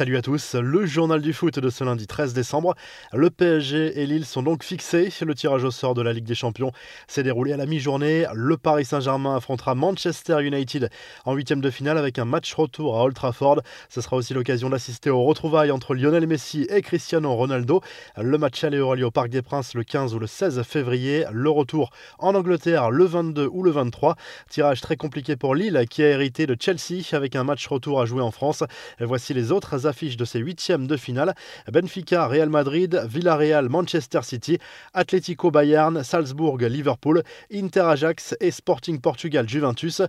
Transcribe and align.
salut 0.00 0.16
à 0.16 0.22
tous. 0.22 0.54
Le 0.54 0.86
journal 0.86 1.20
du 1.20 1.34
foot 1.34 1.58
de 1.58 1.68
ce 1.68 1.84
lundi 1.84 2.06
13 2.06 2.32
décembre. 2.32 2.74
Le 3.12 3.28
PSG 3.28 4.00
et 4.00 4.06
Lille 4.06 4.24
sont 4.24 4.42
donc 4.42 4.64
fixés. 4.64 5.12
Le 5.20 5.34
tirage 5.34 5.62
au 5.62 5.70
sort 5.70 5.92
de 5.92 6.00
la 6.00 6.14
Ligue 6.14 6.24
des 6.24 6.34
Champions 6.34 6.72
s'est 7.06 7.22
déroulé 7.22 7.52
à 7.52 7.58
la 7.58 7.66
mi-journée. 7.66 8.24
Le 8.32 8.56
Paris 8.56 8.86
Saint-Germain 8.86 9.36
affrontera 9.36 9.74
Manchester 9.74 10.42
United 10.42 10.88
en 11.26 11.34
huitième 11.34 11.60
de 11.60 11.68
finale 11.68 11.98
avec 11.98 12.18
un 12.18 12.24
match 12.24 12.54
retour 12.54 12.98
à 12.98 13.04
Old 13.04 13.14
Trafford. 13.14 13.60
Ce 13.90 14.00
sera 14.00 14.16
aussi 14.16 14.32
l'occasion 14.32 14.70
d'assister 14.70 15.10
aux 15.10 15.22
retrouvailles 15.22 15.70
entre 15.70 15.94
Lionel 15.94 16.26
Messi 16.26 16.66
et 16.70 16.80
Cristiano 16.80 17.34
Ronaldo. 17.34 17.82
Le 18.16 18.38
match 18.38 18.64
aller 18.64 18.80
aura 18.80 18.96
lieu 18.96 19.04
au 19.04 19.10
Parc 19.10 19.28
des 19.28 19.42
Princes 19.42 19.74
le 19.74 19.84
15 19.84 20.14
ou 20.14 20.18
le 20.18 20.26
16 20.26 20.62
février. 20.62 21.26
Le 21.30 21.50
retour 21.50 21.90
en 22.18 22.34
Angleterre 22.34 22.90
le 22.90 23.04
22 23.04 23.50
ou 23.52 23.62
le 23.62 23.70
23. 23.70 24.16
Tirage 24.48 24.80
très 24.80 24.96
compliqué 24.96 25.36
pour 25.36 25.54
Lille 25.54 25.84
qui 25.90 26.02
a 26.02 26.08
hérité 26.08 26.46
de 26.46 26.56
Chelsea 26.58 27.02
avec 27.12 27.36
un 27.36 27.44
match 27.44 27.66
retour 27.66 28.00
à 28.00 28.06
jouer 28.06 28.22
en 28.22 28.30
France. 28.30 28.64
Voici 28.98 29.34
les 29.34 29.52
autres 29.52 29.86
affiches 29.90 30.16
de 30.16 30.24
ces 30.24 30.38
huitièmes 30.38 30.86
de 30.86 30.96
finale. 30.96 31.34
Benfica, 31.70 32.26
Real 32.26 32.48
Madrid, 32.48 33.02
Villarreal, 33.06 33.68
Manchester 33.68 34.20
City, 34.22 34.58
Atlético 34.94 35.50
Bayern, 35.50 36.02
Salzbourg, 36.02 36.58
Liverpool, 36.58 37.22
Inter 37.52 37.82
Ajax 37.82 38.34
et 38.40 38.50
Sporting 38.50 39.00
Portugal 39.00 39.46
Juventus. 39.46 40.00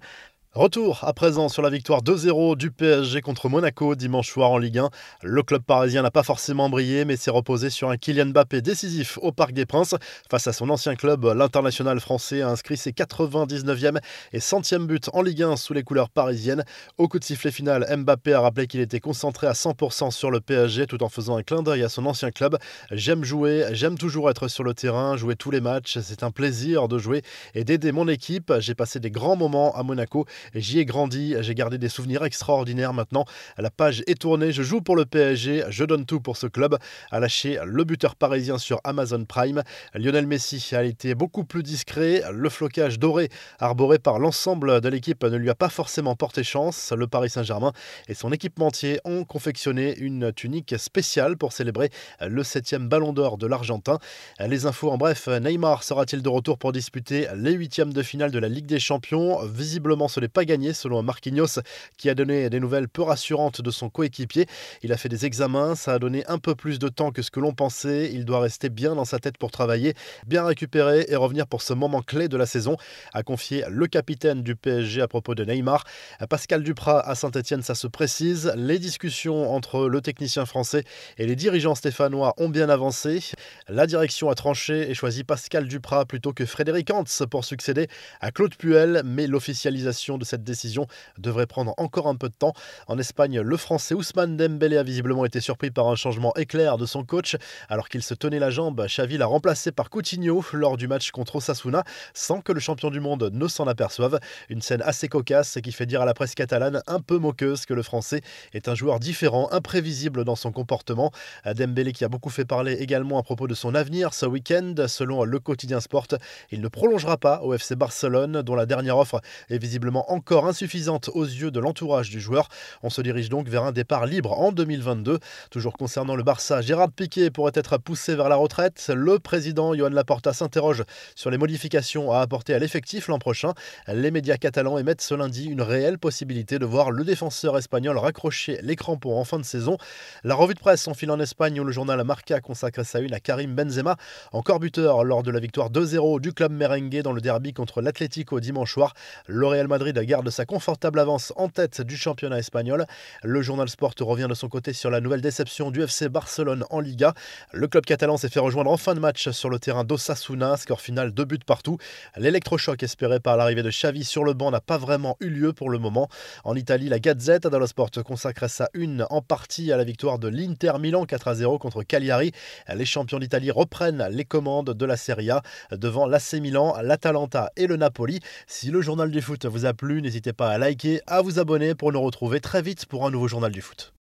Retour 0.53 0.99
à 1.03 1.13
présent 1.13 1.47
sur 1.47 1.61
la 1.61 1.69
victoire 1.69 2.03
2-0 2.03 2.57
du 2.57 2.71
PSG 2.71 3.21
contre 3.21 3.47
Monaco 3.47 3.95
dimanche 3.95 4.29
soir 4.29 4.51
en 4.51 4.57
Ligue 4.57 4.79
1. 4.79 4.89
Le 5.23 5.43
club 5.43 5.61
parisien 5.63 6.01
n'a 6.01 6.11
pas 6.11 6.23
forcément 6.23 6.69
brillé, 6.69 7.05
mais 7.05 7.15
s'est 7.15 7.31
reposé 7.31 7.69
sur 7.69 7.89
un 7.89 7.95
Kylian 7.95 8.25
Mbappé 8.25 8.61
décisif 8.61 9.17
au 9.21 9.31
Parc 9.31 9.53
des 9.53 9.65
Princes. 9.65 9.95
Face 10.29 10.47
à 10.47 10.51
son 10.51 10.69
ancien 10.69 10.95
club, 10.95 11.23
l'international 11.23 12.01
français 12.01 12.41
a 12.41 12.49
inscrit 12.49 12.75
ses 12.75 12.91
99e 12.91 13.99
et 14.33 14.39
100e 14.39 14.87
buts 14.87 14.99
en 15.13 15.21
Ligue 15.21 15.43
1 15.43 15.55
sous 15.55 15.71
les 15.71 15.83
couleurs 15.83 16.09
parisiennes. 16.09 16.65
Au 16.97 17.07
coup 17.07 17.17
de 17.17 17.23
sifflet 17.23 17.51
final, 17.51 17.87
Mbappé 17.89 18.33
a 18.33 18.41
rappelé 18.41 18.67
qu'il 18.67 18.81
était 18.81 18.99
concentré 18.99 19.47
à 19.47 19.53
100% 19.53 20.11
sur 20.11 20.31
le 20.31 20.41
PSG 20.41 20.85
tout 20.85 21.01
en 21.01 21.07
faisant 21.07 21.37
un 21.37 21.43
clin 21.43 21.63
d'œil 21.63 21.83
à 21.83 21.87
son 21.87 22.05
ancien 22.05 22.31
club. 22.31 22.57
J'aime 22.91 23.23
jouer, 23.23 23.67
j'aime 23.71 23.97
toujours 23.97 24.29
être 24.29 24.49
sur 24.49 24.65
le 24.65 24.73
terrain, 24.73 25.15
jouer 25.15 25.37
tous 25.37 25.51
les 25.51 25.61
matchs. 25.61 25.99
C'est 26.01 26.23
un 26.23 26.31
plaisir 26.31 26.89
de 26.89 26.97
jouer 26.97 27.21
et 27.55 27.63
d'aider 27.63 27.93
mon 27.93 28.09
équipe. 28.09 28.51
J'ai 28.59 28.75
passé 28.75 28.99
des 28.99 29.11
grands 29.11 29.37
moments 29.37 29.73
à 29.77 29.83
Monaco 29.83 30.25
J'y 30.55 30.79
ai 30.79 30.85
grandi, 30.85 31.35
j'ai 31.41 31.55
gardé 31.55 31.77
des 31.77 31.89
souvenirs 31.89 32.23
extraordinaires 32.23 32.93
maintenant. 32.93 33.25
La 33.57 33.69
page 33.69 34.03
est 34.07 34.19
tournée, 34.19 34.51
je 34.51 34.63
joue 34.63 34.81
pour 34.81 34.95
le 34.95 35.05
PSG, 35.05 35.65
je 35.69 35.83
donne 35.83 36.05
tout 36.05 36.19
pour 36.19 36.37
ce 36.37 36.47
club. 36.47 36.77
A 37.11 37.19
lâché 37.19 37.59
le 37.65 37.83
buteur 37.83 38.15
parisien 38.15 38.57
sur 38.57 38.79
Amazon 38.83 39.25
Prime. 39.25 39.63
Lionel 39.93 40.27
Messi 40.27 40.75
a 40.75 40.83
été 40.83 41.15
beaucoup 41.15 41.43
plus 41.43 41.63
discret. 41.63 42.23
Le 42.31 42.49
flocage 42.49 42.99
doré 42.99 43.29
arboré 43.59 43.99
par 43.99 44.19
l'ensemble 44.19 44.81
de 44.81 44.89
l'équipe 44.89 45.23
ne 45.23 45.37
lui 45.37 45.49
a 45.49 45.55
pas 45.55 45.69
forcément 45.69 46.15
porté 46.15 46.43
chance. 46.43 46.93
Le 46.95 47.07
Paris 47.07 47.29
Saint-Germain 47.29 47.73
et 48.07 48.13
son 48.13 48.31
équipementier 48.31 48.99
ont 49.05 49.23
confectionné 49.23 49.97
une 49.97 50.31
tunique 50.33 50.75
spéciale 50.77 51.37
pour 51.37 51.53
célébrer 51.53 51.89
le 52.21 52.43
septième 52.43 52.87
ballon 52.87 53.13
d'or 53.13 53.37
de 53.37 53.47
l'Argentin. 53.47 53.99
Les 54.39 54.65
infos 54.65 54.91
en 54.91 54.97
bref, 54.97 55.27
Neymar 55.27 55.83
sera-t-il 55.83 56.21
de 56.21 56.29
retour 56.29 56.57
pour 56.57 56.71
disputer 56.71 57.27
les 57.35 57.53
huitièmes 57.53 57.93
de 57.93 58.01
finale 58.01 58.31
de 58.31 58.39
la 58.39 58.47
Ligue 58.47 58.65
des 58.65 58.79
Champions? 58.79 59.39
Visiblement 59.45 60.07
ce 60.07 60.19
n'est 60.19 60.27
pas 60.31 60.45
gagné 60.45 60.73
selon 60.73 61.03
Marquinhos 61.03 61.59
qui 61.97 62.09
a 62.09 62.15
donné 62.15 62.49
des 62.49 62.59
nouvelles 62.59 62.87
peu 62.87 63.01
rassurantes 63.01 63.61
de 63.61 63.71
son 63.71 63.89
coéquipier. 63.89 64.45
Il 64.83 64.91
a 64.93 64.97
fait 64.97 65.09
des 65.09 65.25
examens, 65.25 65.75
ça 65.75 65.93
a 65.93 65.99
donné 65.99 66.25
un 66.27 66.37
peu 66.37 66.55
plus 66.55 66.79
de 66.79 66.87
temps 66.89 67.11
que 67.11 67.21
ce 67.21 67.31
que 67.31 67.39
l'on 67.39 67.53
pensait. 67.53 68.11
Il 68.13 68.25
doit 68.25 68.39
rester 68.39 68.69
bien 68.69 68.95
dans 68.95 69.05
sa 69.05 69.19
tête 69.19 69.37
pour 69.37 69.51
travailler, 69.51 69.93
bien 70.27 70.43
récupérer 70.45 71.05
et 71.09 71.15
revenir 71.15 71.47
pour 71.47 71.61
ce 71.61 71.73
moment 71.73 72.01
clé 72.01 72.27
de 72.27 72.37
la 72.37 72.45
saison, 72.45 72.77
a 73.13 73.23
confié 73.23 73.63
le 73.69 73.87
capitaine 73.87 74.41
du 74.41 74.55
PSG 74.55 75.01
à 75.01 75.07
propos 75.07 75.35
de 75.35 75.43
Neymar. 75.43 75.83
Pascal 76.29 76.63
Duprat 76.63 77.01
à 77.01 77.15
Saint-Etienne, 77.15 77.61
ça 77.61 77.75
se 77.75 77.87
précise. 77.87 78.53
Les 78.55 78.79
discussions 78.79 79.51
entre 79.53 79.87
le 79.87 80.01
technicien 80.01 80.45
français 80.45 80.83
et 81.17 81.25
les 81.25 81.35
dirigeants 81.35 81.75
stéphanois 81.75 82.33
ont 82.37 82.49
bien 82.49 82.69
avancé. 82.69 83.19
La 83.67 83.87
direction 83.87 84.29
a 84.29 84.35
tranché 84.35 84.89
et 84.89 84.93
choisi 84.93 85.23
Pascal 85.23 85.67
Duprat 85.67 86.05
plutôt 86.05 86.33
que 86.33 86.45
Frédéric 86.45 86.91
Hans 86.91 87.03
pour 87.29 87.45
succéder 87.45 87.87
à 88.19 88.31
Claude 88.31 88.55
Puel, 88.55 89.01
mais 89.05 89.27
l'officialisation 89.27 90.17
de 90.21 90.25
cette 90.25 90.43
décision 90.43 90.87
devrait 91.17 91.47
prendre 91.47 91.73
encore 91.77 92.07
un 92.07 92.15
peu 92.15 92.29
de 92.29 92.33
temps. 92.33 92.53
En 92.87 92.97
Espagne, 92.97 93.41
le 93.41 93.57
Français 93.57 93.95
Ousmane 93.95 94.37
Dembélé 94.37 94.77
a 94.77 94.83
visiblement 94.83 95.25
été 95.25 95.41
surpris 95.41 95.71
par 95.71 95.87
un 95.87 95.95
changement 95.95 96.33
éclair 96.35 96.77
de 96.77 96.85
son 96.85 97.03
coach. 97.03 97.35
Alors 97.67 97.89
qu'il 97.89 98.03
se 98.03 98.13
tenait 98.13 98.39
la 98.39 98.51
jambe, 98.51 98.85
Xavi 98.85 99.17
l'a 99.17 99.25
remplacé 99.25 99.71
par 99.71 99.89
Coutinho 99.89 100.45
lors 100.53 100.77
du 100.77 100.87
match 100.87 101.11
contre 101.11 101.37
Osasuna, 101.37 101.83
sans 102.13 102.41
que 102.41 102.53
le 102.53 102.59
champion 102.59 102.91
du 102.91 102.99
monde 102.99 103.29
ne 103.33 103.47
s'en 103.47 103.65
aperçoive. 103.67 104.19
Une 104.49 104.61
scène 104.61 104.81
assez 104.83 105.07
cocasse 105.07 105.57
qui 105.63 105.71
fait 105.71 105.85
dire 105.85 106.01
à 106.01 106.05
la 106.05 106.13
presse 106.13 106.35
catalane 106.35 106.81
un 106.87 106.99
peu 106.99 107.17
moqueuse 107.17 107.65
que 107.65 107.73
le 107.73 107.83
Français 107.83 108.21
est 108.53 108.67
un 108.67 108.75
joueur 108.75 108.99
différent, 108.99 109.49
imprévisible 109.51 110.23
dans 110.23 110.35
son 110.35 110.51
comportement. 110.51 111.11
Dembélé 111.55 111.91
qui 111.91 112.05
a 112.05 112.09
beaucoup 112.09 112.29
fait 112.29 112.45
parler 112.45 112.73
également 112.73 113.17
à 113.17 113.23
propos 113.23 113.47
de 113.47 113.55
son 113.55 113.73
avenir 113.73 114.13
ce 114.13 114.27
week-end. 114.27 114.75
Selon 114.87 115.23
le 115.23 115.39
quotidien 115.39 115.79
Sport, 115.79 116.07
il 116.51 116.61
ne 116.61 116.67
prolongera 116.67 117.17
pas 117.17 117.41
au 117.41 117.53
FC 117.53 117.75
Barcelone, 117.75 118.43
dont 118.43 118.55
la 118.55 118.65
dernière 118.65 118.97
offre 118.97 119.21
est 119.49 119.57
visiblement 119.57 120.10
encore 120.11 120.47
insuffisante 120.47 121.09
aux 121.13 121.23
yeux 121.23 121.51
de 121.51 121.59
l'entourage 121.59 122.09
du 122.09 122.19
joueur. 122.19 122.49
On 122.83 122.89
se 122.89 123.01
dirige 123.01 123.29
donc 123.29 123.47
vers 123.47 123.63
un 123.63 123.71
départ 123.71 124.05
libre 124.05 124.39
en 124.39 124.51
2022. 124.51 125.19
Toujours 125.49 125.73
concernant 125.73 126.15
le 126.15 126.23
Barça, 126.23 126.61
Gérard 126.61 126.91
Piquet 126.91 127.31
pourrait 127.31 127.53
être 127.55 127.77
poussé 127.77 128.15
vers 128.15 128.29
la 128.29 128.35
retraite. 128.35 128.91
Le 128.93 129.19
président 129.19 129.73
Johan 129.73 129.89
Laporta 129.89 130.33
s'interroge 130.33 130.83
sur 131.15 131.31
les 131.31 131.37
modifications 131.37 132.11
à 132.11 132.19
apporter 132.19 132.53
à 132.53 132.59
l'effectif 132.59 133.07
l'an 133.07 133.19
prochain. 133.19 133.53
Les 133.87 134.11
médias 134.11 134.37
catalans 134.37 134.77
émettent 134.77 135.01
ce 135.01 135.15
lundi 135.15 135.45
une 135.45 135.61
réelle 135.61 135.97
possibilité 135.97 136.59
de 136.59 136.65
voir 136.65 136.91
le 136.91 137.03
défenseur 137.03 137.57
espagnol 137.57 137.97
raccrocher 137.97 138.59
les 138.61 138.75
crampons 138.75 139.17
en 139.17 139.23
fin 139.23 139.39
de 139.39 139.45
saison. 139.45 139.77
La 140.23 140.35
revue 140.35 140.53
de 140.53 140.59
presse 140.59 140.87
en 140.87 140.93
file 140.93 141.11
en 141.11 141.19
Espagne 141.19 141.59
où 141.59 141.63
le 141.63 141.71
journal 141.71 142.03
Marca 142.03 142.39
consacre 142.41 142.83
sa 142.83 142.99
une 142.99 143.13
à 143.13 143.19
Karim 143.19 143.55
Benzema, 143.55 143.95
encore 144.31 144.59
buteur 144.59 145.03
lors 145.03 145.23
de 145.23 145.31
la 145.31 145.39
victoire 145.39 145.69
2-0 145.69 146.19
du 146.19 146.33
club 146.33 146.51
merengue 146.51 147.01
dans 147.01 147.13
le 147.13 147.21
derby 147.21 147.53
contre 147.53 147.81
l'Atlético 147.81 148.39
dimanche 148.39 148.73
soir. 148.73 148.93
Le 149.27 149.47
Real 149.47 149.67
Madrid 149.67 149.97
garde 150.05 150.29
sa 150.29 150.45
confortable 150.45 150.99
avance 150.99 151.33
en 151.35 151.49
tête 151.49 151.81
du 151.81 151.97
championnat 151.97 152.39
espagnol. 152.39 152.85
Le 153.23 153.41
journal 153.41 153.69
Sport 153.69 153.93
revient 153.99 154.27
de 154.29 154.33
son 154.33 154.49
côté 154.49 154.73
sur 154.73 154.89
la 154.89 155.01
nouvelle 155.01 155.21
déception 155.21 155.71
du 155.71 155.81
FC 155.83 156.09
Barcelone 156.09 156.65
en 156.69 156.79
Liga. 156.79 157.13
Le 157.53 157.67
club 157.67 157.85
catalan 157.85 158.17
s'est 158.17 158.29
fait 158.29 158.39
rejoindre 158.39 158.71
en 158.71 158.77
fin 158.77 158.95
de 158.95 158.99
match 158.99 159.29
sur 159.29 159.49
le 159.49 159.59
terrain 159.59 159.83
d'Osasuna, 159.83 160.57
score 160.57 160.81
final 160.81 161.11
deux 161.11 161.25
buts 161.25 161.39
partout. 161.45 161.77
L'électrochoc 162.17 162.83
espéré 162.83 163.19
par 163.19 163.37
l'arrivée 163.37 163.63
de 163.63 163.69
Xavi 163.69 164.03
sur 164.03 164.23
le 164.23 164.33
banc 164.33 164.51
n'a 164.51 164.61
pas 164.61 164.77
vraiment 164.77 165.17
eu 165.19 165.29
lieu 165.29 165.53
pour 165.53 165.69
le 165.69 165.77
moment. 165.77 166.09
En 166.43 166.55
Italie, 166.55 166.89
la 166.89 166.99
Gazette 166.99 167.47
dello 167.47 167.67
Sport 167.67 167.91
consacre 168.05 168.49
sa 168.49 168.69
une 168.73 169.05
en 169.09 169.21
partie 169.21 169.71
à 169.71 169.77
la 169.77 169.83
victoire 169.83 170.19
de 170.19 170.27
l'Inter 170.27 170.73
Milan 170.79 171.05
4 171.05 171.27
à 171.27 171.35
0 171.35 171.59
contre 171.59 171.83
Cagliari. 171.83 172.31
Les 172.73 172.85
champions 172.85 173.19
d'Italie 173.19 173.51
reprennent 173.51 174.07
les 174.11 174.25
commandes 174.25 174.73
de 174.73 174.85
la 174.85 174.97
Serie 174.97 175.31
A 175.31 175.41
devant 175.71 176.05
l'AC 176.05 176.33
Milan, 176.33 176.75
l'Atalanta 176.81 177.51
et 177.55 177.67
le 177.67 177.77
Napoli. 177.77 178.19
Si 178.47 178.69
le 178.69 178.81
journal 178.81 179.11
du 179.11 179.21
foot 179.21 179.45
vous 179.45 179.65
a 179.65 179.73
n'hésitez 179.81 180.33
pas 180.33 180.49
à 180.49 180.57
liker, 180.57 181.01
à 181.07 181.21
vous 181.21 181.39
abonner 181.39 181.75
pour 181.75 181.91
nous 181.91 182.01
retrouver 182.01 182.39
très 182.39 182.61
vite 182.61 182.85
pour 182.85 183.05
un 183.05 183.11
nouveau 183.11 183.27
journal 183.27 183.51
du 183.51 183.61
foot. 183.61 183.89